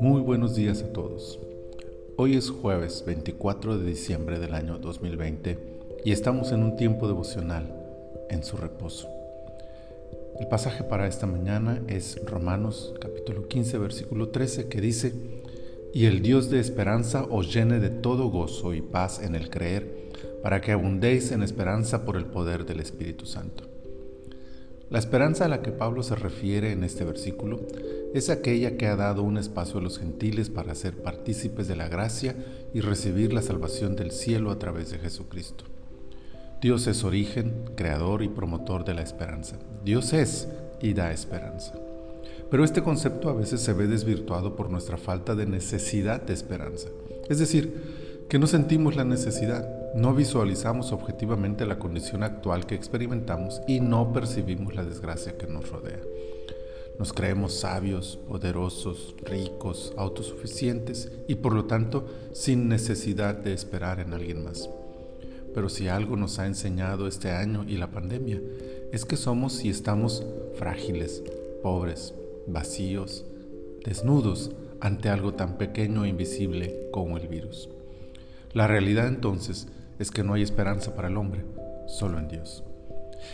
Muy 0.00 0.20
buenos 0.20 0.54
días 0.54 0.82
a 0.82 0.92
todos. 0.92 1.38
Hoy 2.16 2.36
es 2.36 2.50
jueves 2.50 3.04
24 3.06 3.78
de 3.78 3.86
diciembre 3.86 4.38
del 4.38 4.52
año 4.54 4.78
2020 4.78 5.58
y 6.04 6.12
estamos 6.12 6.52
en 6.52 6.62
un 6.62 6.76
tiempo 6.76 7.08
devocional 7.08 7.74
en 8.28 8.44
su 8.44 8.58
reposo. 8.58 9.08
El 10.38 10.48
pasaje 10.48 10.84
para 10.84 11.06
esta 11.06 11.26
mañana 11.26 11.82
es 11.88 12.20
Romanos 12.26 12.94
capítulo 13.00 13.48
15 13.48 13.78
versículo 13.78 14.28
13 14.28 14.68
que 14.68 14.80
dice, 14.82 15.14
y 15.94 16.04
el 16.06 16.20
Dios 16.20 16.50
de 16.50 16.60
esperanza 16.60 17.24
os 17.30 17.54
llene 17.54 17.78
de 17.80 17.90
todo 17.90 18.28
gozo 18.28 18.74
y 18.74 18.82
paz 18.82 19.22
en 19.22 19.34
el 19.34 19.48
creer, 19.48 20.10
para 20.42 20.60
que 20.60 20.72
abundéis 20.72 21.32
en 21.32 21.42
esperanza 21.42 22.04
por 22.04 22.16
el 22.16 22.26
poder 22.26 22.66
del 22.66 22.80
Espíritu 22.80 23.24
Santo. 23.24 23.71
La 24.92 24.98
esperanza 24.98 25.46
a 25.46 25.48
la 25.48 25.62
que 25.62 25.72
Pablo 25.72 26.02
se 26.02 26.14
refiere 26.14 26.70
en 26.70 26.84
este 26.84 27.02
versículo 27.02 27.62
es 28.12 28.28
aquella 28.28 28.76
que 28.76 28.88
ha 28.88 28.94
dado 28.94 29.22
un 29.22 29.38
espacio 29.38 29.80
a 29.80 29.82
los 29.82 29.98
gentiles 29.98 30.50
para 30.50 30.74
ser 30.74 31.02
partícipes 31.02 31.66
de 31.66 31.76
la 31.76 31.88
gracia 31.88 32.36
y 32.74 32.82
recibir 32.82 33.32
la 33.32 33.40
salvación 33.40 33.96
del 33.96 34.10
cielo 34.10 34.50
a 34.50 34.58
través 34.58 34.90
de 34.90 34.98
Jesucristo. 34.98 35.64
Dios 36.60 36.86
es 36.88 37.04
origen, 37.04 37.70
creador 37.74 38.22
y 38.22 38.28
promotor 38.28 38.84
de 38.84 38.92
la 38.92 39.00
esperanza. 39.00 39.56
Dios 39.82 40.12
es 40.12 40.46
y 40.82 40.92
da 40.92 41.10
esperanza. 41.10 41.72
Pero 42.50 42.62
este 42.62 42.82
concepto 42.82 43.30
a 43.30 43.34
veces 43.34 43.62
se 43.62 43.72
ve 43.72 43.86
desvirtuado 43.86 44.56
por 44.56 44.68
nuestra 44.68 44.98
falta 44.98 45.34
de 45.34 45.46
necesidad 45.46 46.20
de 46.20 46.34
esperanza. 46.34 46.88
Es 47.30 47.38
decir, 47.38 48.26
que 48.28 48.38
no 48.38 48.46
sentimos 48.46 48.94
la 48.94 49.04
necesidad, 49.04 49.66
no 49.94 50.14
visualizamos 50.14 50.92
objetivamente 50.92 51.66
la 51.66 51.78
condición 51.78 52.22
actual 52.22 52.66
que 52.66 52.74
experimentamos 52.74 53.60
y 53.66 53.80
no 53.80 54.12
percibimos 54.12 54.74
la 54.74 54.84
desgracia 54.84 55.36
que 55.36 55.46
nos 55.46 55.68
rodea. 55.68 56.00
Nos 56.98 57.12
creemos 57.12 57.54
sabios, 57.54 58.18
poderosos, 58.28 59.14
ricos, 59.22 59.92
autosuficientes 59.96 61.12
y 61.28 61.34
por 61.36 61.54
lo 61.54 61.66
tanto 61.66 62.06
sin 62.32 62.68
necesidad 62.68 63.34
de 63.34 63.52
esperar 63.52 64.00
en 64.00 64.14
alguien 64.14 64.44
más. 64.44 64.70
Pero 65.54 65.68
si 65.68 65.88
algo 65.88 66.16
nos 66.16 66.38
ha 66.38 66.46
enseñado 66.46 67.06
este 67.06 67.30
año 67.30 67.64
y 67.68 67.76
la 67.76 67.90
pandemia, 67.90 68.40
es 68.92 69.04
que 69.04 69.16
somos 69.16 69.62
y 69.64 69.68
estamos 69.68 70.24
frágiles, 70.54 71.22
pobres, 71.62 72.14
vacíos, 72.46 73.26
desnudos 73.84 74.52
ante 74.80 75.10
algo 75.10 75.34
tan 75.34 75.58
pequeño 75.58 76.04
e 76.04 76.08
invisible 76.08 76.88
como 76.90 77.18
el 77.18 77.28
virus. 77.28 77.68
La 78.54 78.66
realidad 78.66 79.08
entonces 79.08 79.68
es 79.98 80.10
que 80.10 80.22
no 80.22 80.34
hay 80.34 80.42
esperanza 80.42 80.94
para 80.94 81.08
el 81.08 81.16
hombre, 81.16 81.44
solo 81.86 82.18
en 82.18 82.28
Dios. 82.28 82.64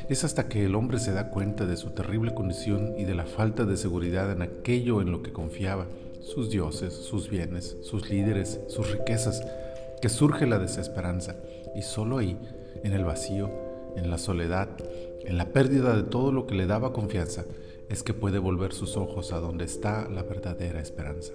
Es 0.08 0.24
hasta 0.24 0.48
que 0.48 0.64
el 0.64 0.74
hombre 0.74 0.98
se 0.98 1.12
da 1.12 1.30
cuenta 1.30 1.66
de 1.66 1.76
su 1.76 1.90
terrible 1.90 2.34
condición 2.34 2.94
y 2.98 3.04
de 3.04 3.14
la 3.14 3.24
falta 3.24 3.64
de 3.64 3.76
seguridad 3.76 4.30
en 4.30 4.42
aquello 4.42 5.00
en 5.00 5.10
lo 5.10 5.22
que 5.22 5.32
confiaba, 5.32 5.86
sus 6.20 6.50
dioses, 6.50 6.92
sus 6.92 7.30
bienes, 7.30 7.76
sus 7.82 8.10
líderes, 8.10 8.60
sus 8.68 8.90
riquezas, 8.90 9.42
que 10.00 10.08
surge 10.08 10.46
la 10.46 10.58
desesperanza. 10.58 11.36
Y 11.74 11.82
solo 11.82 12.18
ahí, 12.18 12.38
en 12.84 12.92
el 12.92 13.04
vacío, 13.04 13.50
en 13.96 14.10
la 14.10 14.18
soledad, 14.18 14.68
en 15.24 15.36
la 15.36 15.52
pérdida 15.52 15.96
de 15.96 16.02
todo 16.02 16.32
lo 16.32 16.46
que 16.46 16.54
le 16.54 16.66
daba 16.66 16.92
confianza, 16.92 17.44
es 17.88 18.02
que 18.02 18.14
puede 18.14 18.38
volver 18.38 18.72
sus 18.72 18.96
ojos 18.96 19.32
a 19.32 19.40
donde 19.40 19.64
está 19.64 20.08
la 20.08 20.22
verdadera 20.22 20.80
esperanza. 20.80 21.32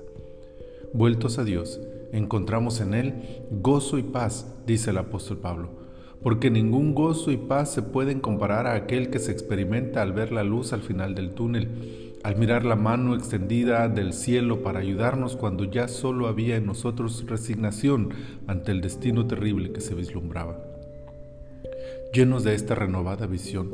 Vueltos 0.93 1.39
a 1.39 1.43
Dios, 1.43 1.79
encontramos 2.13 2.79
en 2.79 2.93
Él 2.93 3.13
gozo 3.51 3.97
y 3.97 4.03
paz, 4.03 4.55
dice 4.65 4.91
el 4.91 4.97
apóstol 4.97 5.39
Pablo, 5.39 5.69
porque 6.21 6.49
ningún 6.49 6.95
gozo 6.95 7.31
y 7.31 7.37
paz 7.37 7.73
se 7.73 7.81
pueden 7.81 8.21
comparar 8.21 8.65
a 8.65 8.75
aquel 8.75 9.09
que 9.09 9.19
se 9.19 9.31
experimenta 9.31 10.01
al 10.01 10.13
ver 10.13 10.31
la 10.31 10.43
luz 10.43 10.71
al 10.71 10.81
final 10.81 11.15
del 11.15 11.31
túnel, 11.31 12.13
al 12.23 12.37
mirar 12.37 12.63
la 12.63 12.77
mano 12.77 13.15
extendida 13.15 13.89
del 13.89 14.13
cielo 14.13 14.63
para 14.63 14.79
ayudarnos 14.79 15.35
cuando 15.35 15.65
ya 15.65 15.89
solo 15.89 16.27
había 16.27 16.55
en 16.55 16.65
nosotros 16.65 17.25
resignación 17.27 18.11
ante 18.47 18.71
el 18.71 18.79
destino 18.79 19.27
terrible 19.27 19.73
que 19.73 19.81
se 19.81 19.93
vislumbraba. 19.93 20.57
Llenos 22.13 22.43
de 22.43 22.53
esta 22.53 22.75
renovada 22.75 23.25
visión, 23.25 23.71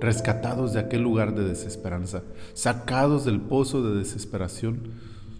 rescatados 0.00 0.72
de 0.72 0.80
aquel 0.80 1.02
lugar 1.02 1.34
de 1.34 1.44
desesperanza, 1.44 2.22
sacados 2.54 3.24
del 3.24 3.40
pozo 3.40 3.82
de 3.82 3.98
desesperación, 3.98 4.90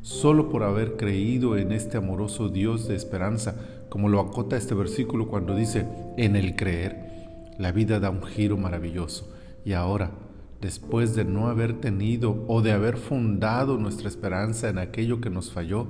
solo 0.03 0.51
por 0.51 0.65
haber 0.65 0.97
creído 0.97 1.57
en 1.57 1.73
este 1.73 1.97
amoroso 1.97 2.49
Dios 2.49 2.87
de 2.89 2.97
esperanza, 2.97 3.55
como 3.89 4.09
lo 4.09 4.21
acota 4.21 4.57
este 4.57 4.75
versículo 4.75 5.29
cuando 5.29 5.55
dice, 5.55 5.87
en 6.17 6.37
el 6.37 6.57
creer, 6.57 7.13
la 7.59 7.73
vida 7.73 8.01
da 8.01 8.11
un 8.11 8.23
giro 8.23 8.57
maravilloso. 8.57 9.33
Y 9.65 9.73
ahora, 9.73 10.11
después 10.61 11.15
de 11.15 11.25
no 11.25 11.49
haber 11.49 11.81
tenido 11.81 12.45
o 12.49 12.63
de 12.63 12.73
haber 12.73 12.97
fundado 12.97 13.79
nuestra 13.79 14.09
esperanza 14.09 14.69
en 14.69 14.79
aquello 14.79 15.21
que 15.21 15.31
nos 15.31 15.53
falló, 15.53 15.87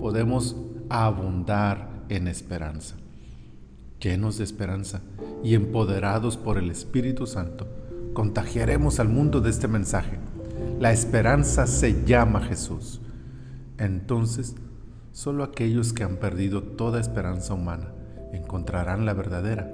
podemos 0.00 0.56
abundar 0.88 2.04
en 2.08 2.26
esperanza. 2.26 2.96
Llenos 4.00 4.38
de 4.38 4.44
esperanza 4.44 5.00
y 5.44 5.54
empoderados 5.54 6.36
por 6.36 6.58
el 6.58 6.70
Espíritu 6.70 7.26
Santo, 7.26 7.68
contagiaremos 8.14 8.98
al 8.98 9.08
mundo 9.08 9.40
de 9.40 9.50
este 9.50 9.68
mensaje. 9.68 10.18
La 10.80 10.92
esperanza 10.92 11.66
se 11.68 12.04
llama 12.04 12.40
Jesús. 12.40 13.00
Entonces, 13.82 14.54
solo 15.10 15.42
aquellos 15.42 15.92
que 15.92 16.04
han 16.04 16.18
perdido 16.18 16.62
toda 16.62 17.00
esperanza 17.00 17.54
humana 17.54 17.92
encontrarán 18.32 19.04
la 19.04 19.12
verdadera, 19.12 19.68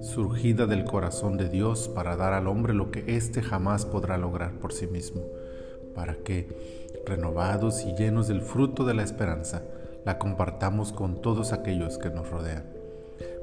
surgida 0.00 0.66
del 0.66 0.84
corazón 0.84 1.36
de 1.36 1.48
Dios 1.48 1.88
para 1.88 2.16
dar 2.16 2.32
al 2.32 2.48
hombre 2.48 2.74
lo 2.74 2.90
que 2.90 3.04
éste 3.16 3.40
jamás 3.40 3.86
podrá 3.86 4.18
lograr 4.18 4.54
por 4.54 4.72
sí 4.72 4.88
mismo, 4.88 5.22
para 5.94 6.16
que, 6.16 6.90
renovados 7.06 7.84
y 7.84 7.94
llenos 7.94 8.26
del 8.26 8.40
fruto 8.40 8.84
de 8.84 8.94
la 8.94 9.04
esperanza, 9.04 9.62
la 10.04 10.18
compartamos 10.18 10.92
con 10.92 11.22
todos 11.22 11.52
aquellos 11.52 11.98
que 11.98 12.10
nos 12.10 12.28
rodean. 12.30 12.64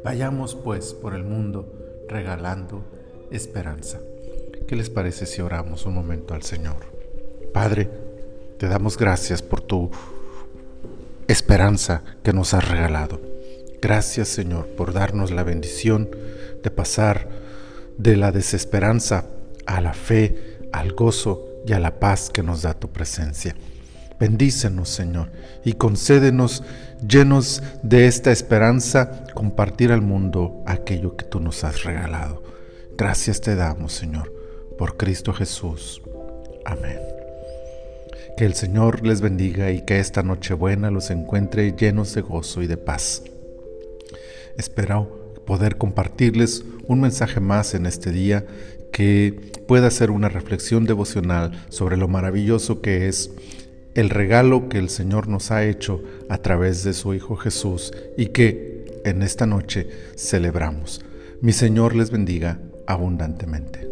Vayamos 0.04 0.54
pues 0.54 0.94
por 0.94 1.16
el 1.16 1.24
mundo 1.24 1.72
regalando 2.10 2.84
esperanza. 3.32 4.02
¿Qué 4.68 4.76
les 4.76 4.90
parece 4.90 5.26
si 5.26 5.42
oramos 5.42 5.86
un 5.86 5.94
momento 5.94 6.34
al 6.34 6.44
Señor? 6.44 6.76
Padre, 7.54 8.09
te 8.60 8.68
damos 8.68 8.98
gracias 8.98 9.42
por 9.42 9.62
tu 9.62 9.90
esperanza 11.30 12.04
que 12.24 12.34
nos 12.34 12.54
has 12.54 12.68
regalado. 12.68 13.22
Gracias 13.82 14.28
Señor 14.28 14.68
por 14.76 14.92
darnos 14.92 15.32
la 15.32 15.44
bendición 15.44 16.10
de 16.62 16.70
pasar 16.70 17.30
de 17.98 18.18
la 18.18 18.34
desesperanza 18.34 19.28
a 19.66 19.80
la 19.80 19.94
fe, 19.94 20.60
al 20.74 20.92
gozo 20.92 21.46
y 21.66 21.72
a 21.72 21.80
la 21.80 22.00
paz 22.00 22.30
que 22.30 22.44
nos 22.44 22.64
da 22.64 22.74
tu 22.74 22.90
presencia. 22.90 23.56
Bendícenos 24.20 24.90
Señor 24.90 25.32
y 25.64 25.74
concédenos 25.74 26.62
llenos 27.08 27.64
de 27.82 28.08
esta 28.08 28.34
esperanza 28.34 29.24
compartir 29.34 29.94
al 29.94 30.02
mundo 30.02 30.62
aquello 30.66 31.16
que 31.16 31.24
tú 31.24 31.40
nos 31.40 31.64
has 31.64 31.84
regalado. 31.84 32.44
Gracias 32.98 33.40
te 33.40 33.56
damos 33.56 33.94
Señor 33.94 34.34
por 34.78 34.98
Cristo 34.98 35.32
Jesús. 35.32 36.02
Amén. 36.66 37.00
Que 38.40 38.46
el 38.46 38.54
Señor 38.54 39.06
les 39.06 39.20
bendiga 39.20 39.70
y 39.70 39.82
que 39.82 40.00
esta 40.00 40.24
Nochebuena 40.24 40.90
los 40.92 41.10
encuentre 41.10 41.74
llenos 41.74 42.16
de 42.16 42.22
gozo 42.22 42.62
y 42.62 42.68
de 42.68 42.78
paz. 42.78 43.24
Espero 44.58 45.36
poder 45.46 45.78
compartirles 45.78 46.64
un 46.88 47.02
mensaje 47.02 47.42
más 47.42 47.74
en 47.74 47.86
este 47.86 48.14
día 48.14 48.46
que 48.94 49.52
pueda 49.68 49.92
ser 49.92 50.10
una 50.10 50.30
reflexión 50.30 50.86
devocional 50.86 51.66
sobre 51.68 51.98
lo 51.98 52.08
maravilloso 52.08 52.80
que 52.80 53.10
es 53.10 53.30
el 53.94 54.10
regalo 54.10 54.70
que 54.70 54.78
el 54.78 54.88
Señor 54.88 55.28
nos 55.28 55.52
ha 55.52 55.66
hecho 55.66 56.02
a 56.30 56.38
través 56.38 56.86
de 56.86 56.94
su 56.94 57.14
Hijo 57.14 57.36
Jesús 57.36 57.92
y 58.18 58.28
que 58.28 59.02
en 59.04 59.22
esta 59.22 59.48
noche 59.48 59.90
celebramos. 60.16 61.04
Mi 61.42 61.52
Señor 61.52 61.94
les 61.94 62.10
bendiga 62.10 62.58
abundantemente. 62.88 63.89